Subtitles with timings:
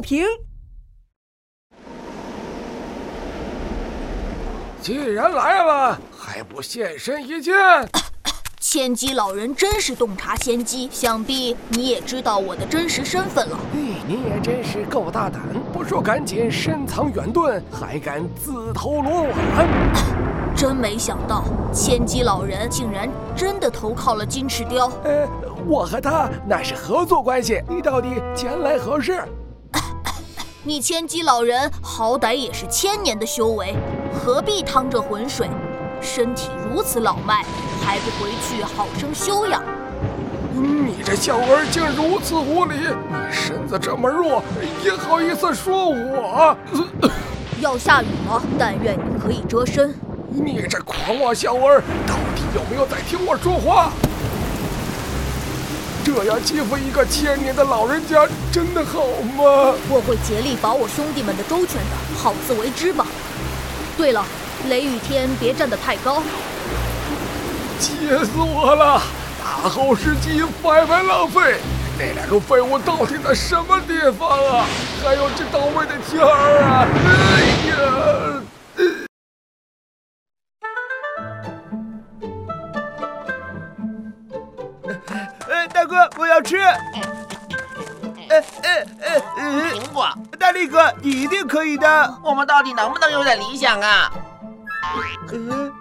[0.00, 0.26] 停。
[4.80, 7.54] 既然来了，还不现身一见？
[8.64, 13.58] 千机老人真是洞察先机，想必你也知道我的真实身份了。
[13.74, 19.32] 咦，你也真是够大胆，不说赶紧深藏远遁，还敢自投罗网。
[20.54, 21.42] 真没想到，
[21.74, 24.86] 千机老人竟然真的投靠了金翅雕。
[25.02, 25.28] 呃，
[25.66, 29.20] 我和他那是合作关系，你到底前来何事？
[30.62, 33.74] 你千机老人好歹也是千年的修为，
[34.14, 35.50] 何必趟这浑水？
[36.00, 37.44] 身体如此老迈，
[37.84, 39.62] 还不回去好生休养？
[40.54, 42.76] 你这小儿竟如此无礼！
[42.76, 44.42] 你身子这么弱，
[44.84, 46.56] 也好意思说我？
[47.60, 49.94] 要下雨了，但愿你可以遮身。
[50.28, 53.92] 你这狂妄小儿，到底有没有在听我说话？
[56.04, 59.06] 这样欺负一个千年的老人家，真的好
[59.36, 59.74] 吗？
[59.88, 63.06] 我会竭力保我兄弟们的周全的，好自为之吧。
[63.96, 64.24] 对了。
[64.68, 66.22] 雷雨天别站得太高，
[67.82, 69.02] 气死我了！
[69.40, 71.56] 大好时机白白浪费，
[71.98, 74.64] 那两个废物到底在什么地方啊？
[75.02, 76.86] 还有这倒霉的天儿啊！
[77.04, 77.74] 哎呀！
[85.50, 86.58] 哎，大哥，我要吃。
[86.60, 86.78] 哎
[88.62, 89.20] 哎哎！
[89.74, 92.14] 苹果，大力哥，你一定可以的。
[92.22, 94.12] 我们到底能不能有点理想啊？
[95.32, 95.72] 嗯，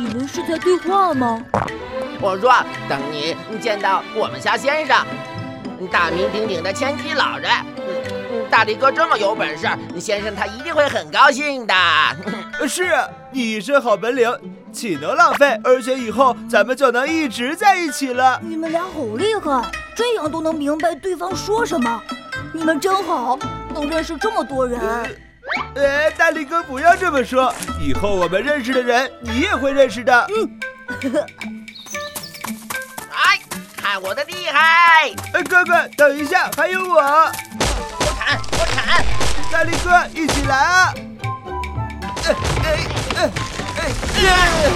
[0.00, 1.40] 你们是在对话吗？
[2.20, 2.52] 我说，
[2.88, 5.06] 等你见到我们家先生，
[5.90, 7.50] 大名鼎鼎的千机老人，
[8.50, 9.68] 大力哥这么有本事，
[10.00, 11.74] 先生他一定会很高兴的。
[12.68, 12.92] 是，
[13.30, 14.28] 你一身好本领，
[14.72, 15.58] 岂能浪费？
[15.62, 18.40] 而且以后咱们就能一直在一起了。
[18.42, 19.62] 你们俩好厉害！
[19.94, 22.02] 这样都能明白对方说什么，
[22.52, 23.38] 你们真好，
[23.72, 24.80] 能认识这么多人。
[25.76, 30.26] 哎，大力哥不要这么说，以后我们认识的人，你也会认识的。
[30.30, 30.60] 嗯。
[33.10, 33.38] 哎，
[33.76, 35.10] 看我的厉害！
[35.32, 36.94] 哎，哥哥，等一下，还有我。
[36.96, 39.04] 我砍，我砍！
[39.50, 40.94] 大力哥，一起来啊！
[42.24, 42.34] 哎
[43.16, 43.30] 哎
[43.76, 43.92] 哎
[44.26, 44.70] 哎！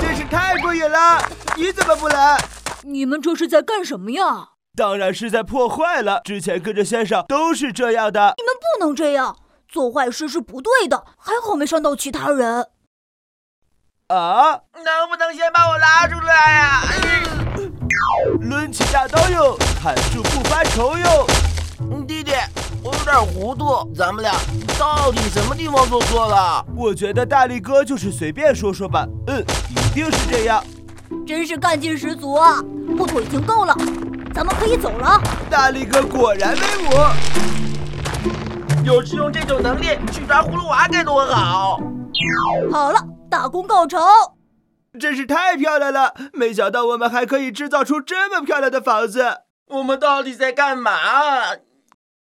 [0.00, 1.22] 真是太过瘾了，
[1.56, 2.38] 你怎么不来？
[2.82, 4.49] 你们这是在干什么呀？
[4.80, 6.22] 当然是在破坏了。
[6.24, 8.32] 之前跟着先生都是这样的。
[8.38, 9.36] 你们不能这样，
[9.68, 11.04] 做坏事是不对的。
[11.18, 12.66] 还好没伤到其他人。
[14.08, 14.52] 啊！
[14.72, 16.82] 能不能先把我拉出来呀？
[18.40, 21.26] 抡起大刀哟，砍树不发愁哟。
[22.08, 22.32] 弟弟，
[22.82, 24.32] 我有点糊涂，咱们俩
[24.78, 26.64] 到底什么地方做错了？
[26.74, 29.06] 我觉得大力哥就是随便说说吧。
[29.26, 30.64] 嗯，一定是这样。
[31.26, 32.62] 真是干劲十足啊！
[32.88, 33.76] 木头已经够了，
[34.34, 35.20] 咱们可以走了。
[35.50, 36.90] 大力哥果然威武，
[38.84, 41.80] 要是用这种能力去抓葫芦娃该多好！
[42.70, 43.00] 好了，
[43.30, 44.00] 大功告成，
[44.98, 46.14] 真是太漂亮了！
[46.32, 49.42] 没想到我们还可以制造出这么漂亮的房子。
[49.68, 50.92] 我们到底在干嘛？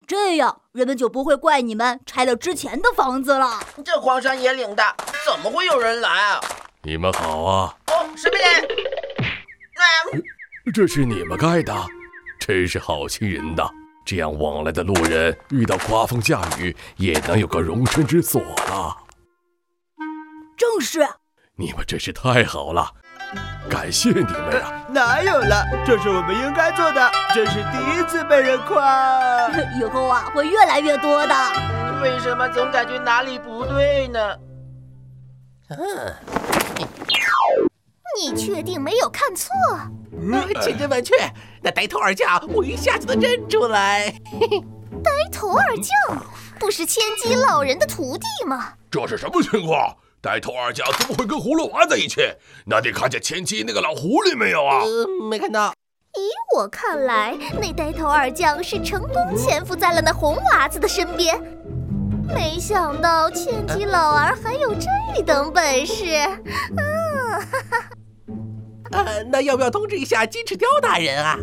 [0.07, 3.59] 这样人们就不会怪你们拆了之前的房子了。
[3.85, 4.83] 这荒山野岭的，
[5.25, 6.41] 怎么会有人来啊？
[6.83, 7.75] 你们好啊！
[7.87, 8.67] 哦，什么人？
[10.73, 11.73] 这是你们盖的，
[12.39, 13.69] 真是好心人呐！
[14.05, 18.97] 这样往来的路人遇到刮风下雨也能有个容身之所了。
[20.57, 20.99] 正是，
[21.55, 22.91] 你们真是太好了，
[23.69, 24.85] 感谢你们呀！
[24.89, 29.49] 哪有了，这是我们应该做的，这是第一次被人夸。
[29.79, 31.35] 以后啊，会越来越多的。
[32.01, 34.19] 为什么总感觉哪里不对呢？
[35.69, 36.15] 嗯，
[38.19, 39.51] 你确定没有看错？
[40.61, 41.15] 千真万确，
[41.61, 44.13] 那呆头二将我一下子能认出来。
[45.03, 46.17] 呆头二将
[46.59, 48.73] 不是千机老人的徒弟吗？
[48.91, 49.95] 这是什么情况？
[50.21, 52.21] 呆头二将怎么会跟葫芦娃在一起？
[52.65, 54.81] 那你看见千机那个老狐狸没有啊？
[54.81, 55.73] 呃，没看到。
[56.13, 61.41] 以我看来，那呆头二将是成功潜伏在了那红娃子的身边。
[62.27, 68.00] 没想到千机老儿还有这等本事，啊，哈哈。
[68.91, 71.37] 呃，那要不要通知一下金翅雕大人啊？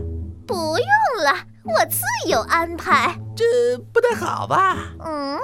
[0.46, 1.32] 不用了，
[1.64, 3.18] 我自有安排。
[3.36, 3.44] 这
[3.92, 4.76] 不太好吧？
[5.04, 5.38] 嗯，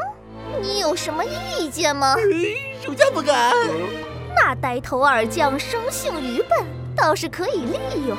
[0.63, 2.17] 你有什么意见吗？
[2.85, 3.53] 属下不敢。
[4.37, 6.67] 那呆头二将生性愚笨，
[6.97, 8.17] 倒是可以利用。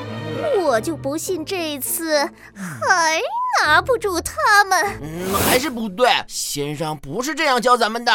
[0.64, 2.20] 我就不信这次
[2.54, 3.22] 还。
[3.64, 6.10] 拿不住他们，嗯，还是不对。
[6.28, 8.12] 先生不是这样教咱们的。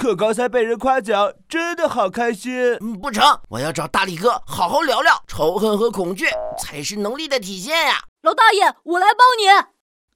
[0.00, 2.74] 可刚才被人夸奖，真的好开心。
[2.80, 5.22] 嗯，不成，我要找大力哥好好聊聊。
[5.28, 6.24] 仇恨和恐惧
[6.58, 7.98] 才是能力的体现呀！
[8.22, 9.44] 老大爷，我来帮你。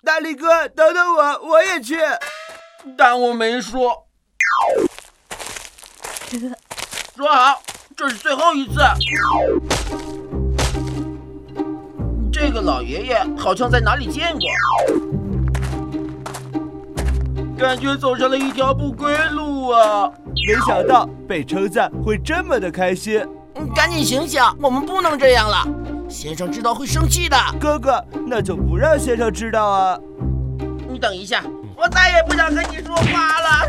[0.02, 1.98] 大力哥，等等我，我也去。
[2.96, 4.06] 但我没说。
[7.14, 7.60] 说好，
[7.94, 8.80] 这是最后一次。
[12.32, 14.48] 这个老爷爷好像在哪里见过，
[17.58, 20.10] 感觉走上了一条不归路啊！
[20.46, 23.24] 没想到被称赞会这么的开心。
[23.74, 25.64] 赶紧醒醒，我们不能这样了，
[26.08, 27.36] 先生知道会生气的。
[27.60, 29.98] 哥哥，那就不让先生知道啊！
[30.88, 31.44] 你等一下，
[31.76, 33.66] 我再也不想跟你说话了。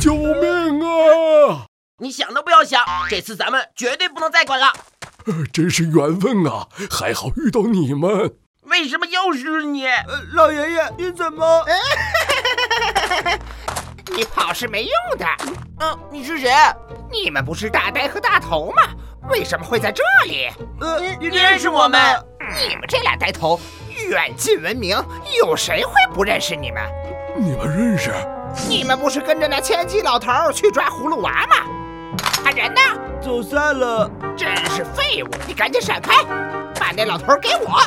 [0.00, 1.66] 救命啊！
[1.98, 4.66] 你想都不要想，这次咱们绝对不能再管了。
[5.52, 6.68] 真是缘分啊！
[6.90, 8.32] 还好遇到你们。
[8.66, 9.86] 为什么又是你？
[9.86, 10.04] 呃，
[10.34, 11.64] 老爷爷，你怎么？
[14.14, 15.26] 你跑是没用的。
[15.80, 16.50] 嗯，你是谁？
[17.10, 18.82] 你们不是大呆和大头吗？
[19.30, 20.48] 为什么会在这里？
[20.80, 22.00] 呃，你认识我们？
[22.58, 23.60] 你们这俩呆头，
[24.08, 24.96] 远近闻名，
[25.38, 26.82] 有谁会不认识你们？
[27.36, 28.12] 你们认识？
[28.68, 31.56] 你们不是跟着那千机老头去抓葫芦娃吗？
[32.42, 32.80] 他人呢？
[33.20, 34.10] 走散了。
[34.36, 35.28] 真是废物！
[35.46, 36.24] 你赶紧闪开，
[36.78, 37.80] 把那老头给我。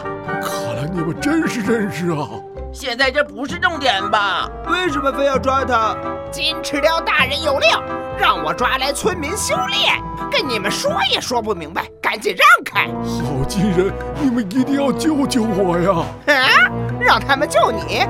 [0.94, 2.28] 你们真是认识啊！
[2.72, 4.50] 现在这不是重点吧？
[4.68, 5.96] 为什么非要抓他？
[6.31, 7.70] 金翅雕大人有令，
[8.18, 9.96] 让我抓来村民修炼，
[10.31, 12.88] 跟你们说也说不明白，赶紧让开！
[13.24, 16.36] 好心人，你们一定要救救我呀！
[16.36, 16.72] 啊！
[17.00, 18.06] 让他们救你？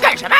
[0.00, 0.36] 干什么？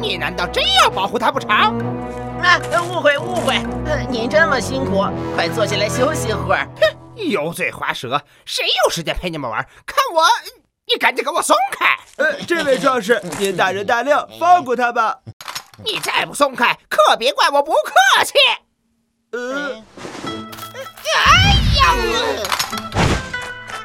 [0.00, 1.50] 你难道真要保护他不成？
[1.50, 2.60] 啊！
[2.88, 3.60] 误会误会！
[4.08, 5.04] 您这么辛苦，
[5.34, 6.66] 快坐下来休息会儿。
[6.80, 6.95] 哼！
[7.16, 9.66] 油嘴滑舌，谁有时间陪你们玩？
[9.86, 10.22] 看我！
[10.88, 11.98] 你赶紧给我松开！
[12.16, 15.18] 呃，这位壮士，您大人大量，放过他吧。
[15.84, 18.34] 你再不松开，可别怪我不客气。
[19.32, 19.82] 呃，
[21.16, 21.94] 哎呀！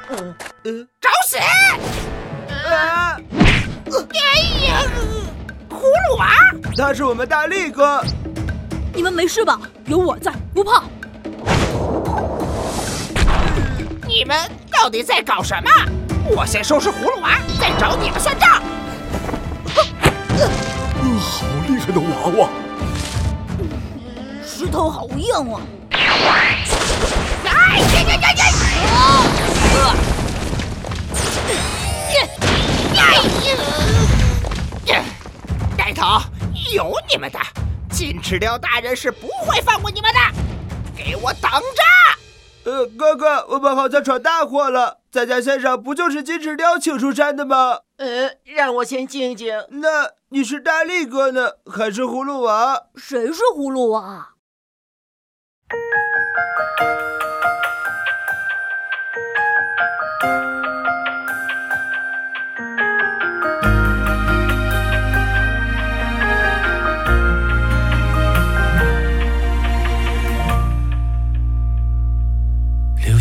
[0.10, 1.38] 呃，找死！
[2.68, 3.18] 啊！
[4.14, 4.28] 哎
[4.68, 4.84] 呀！
[5.70, 6.30] 葫芦娃，
[6.78, 8.04] 他是我们大力哥。
[8.94, 9.60] 你们没事吧？
[9.86, 10.84] 有我在，不怕。
[14.22, 14.38] 你们
[14.72, 15.72] 到底在搞什么？
[16.30, 18.62] 我先收拾葫芦娃，再找你们算账。
[21.20, 22.48] 好厉害的娃娃！
[24.46, 25.60] 石头好硬啊！
[25.90, 26.06] 哎呀
[28.06, 28.46] 呀呀呀！
[28.94, 28.94] 啊！
[34.86, 35.04] 呀！
[35.76, 36.22] 带头，
[36.72, 37.40] 有你们的！
[37.90, 40.20] 金翅雕大人是不会放过你们的！
[40.96, 42.21] 给我等着！
[42.72, 45.00] 呃，哥哥，我们好像闯大祸了。
[45.12, 47.82] 在家先生不就是金翅雕请出山的吗？
[47.98, 49.54] 呃，让我先静静。
[49.72, 52.84] 那你是大力哥呢，还是葫芦娃？
[52.96, 54.36] 谁是葫芦娃？